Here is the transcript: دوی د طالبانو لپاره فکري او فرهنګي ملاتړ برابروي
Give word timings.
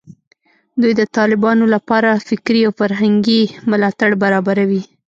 دوی 0.81 0.93
د 0.99 1.03
طالبانو 1.17 1.65
لپاره 1.75 2.09
فکري 2.27 2.61
او 2.67 2.71
فرهنګي 2.79 3.41
ملاتړ 3.71 4.09
برابروي 4.23 4.83